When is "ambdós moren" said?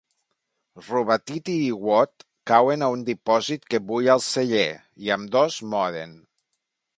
5.19-6.19